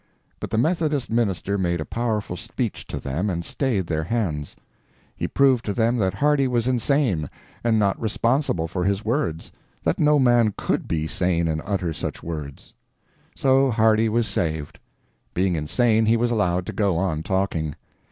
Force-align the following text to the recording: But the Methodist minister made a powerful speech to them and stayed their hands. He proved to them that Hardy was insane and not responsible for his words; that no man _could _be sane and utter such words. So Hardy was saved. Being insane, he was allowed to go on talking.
But 0.39 0.49
the 0.49 0.57
Methodist 0.57 1.11
minister 1.11 1.59
made 1.59 1.79
a 1.79 1.85
powerful 1.85 2.35
speech 2.35 2.87
to 2.87 2.99
them 2.99 3.29
and 3.29 3.45
stayed 3.45 3.85
their 3.85 4.05
hands. 4.05 4.55
He 5.15 5.27
proved 5.27 5.63
to 5.65 5.75
them 5.75 5.97
that 5.97 6.15
Hardy 6.15 6.47
was 6.47 6.67
insane 6.67 7.29
and 7.63 7.77
not 7.77 8.01
responsible 8.01 8.67
for 8.67 8.83
his 8.83 9.05
words; 9.05 9.51
that 9.83 9.99
no 9.99 10.17
man 10.17 10.53
_could 10.53 10.87
_be 10.87 11.07
sane 11.07 11.47
and 11.47 11.61
utter 11.65 11.93
such 11.93 12.23
words. 12.23 12.73
So 13.35 13.69
Hardy 13.69 14.09
was 14.09 14.25
saved. 14.27 14.79
Being 15.35 15.55
insane, 15.55 16.07
he 16.07 16.17
was 16.17 16.31
allowed 16.31 16.65
to 16.65 16.73
go 16.73 16.97
on 16.97 17.21
talking. 17.21 17.75